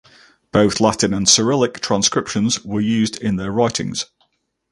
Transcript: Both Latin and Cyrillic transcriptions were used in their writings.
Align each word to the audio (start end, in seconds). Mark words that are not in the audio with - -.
Both 0.51 0.79
Latin 0.81 1.13
and 1.13 1.29
Cyrillic 1.29 1.79
transcriptions 1.79 2.65
were 2.65 2.81
used 2.81 3.21
in 3.21 3.35
their 3.35 3.51
writings. 3.51 4.07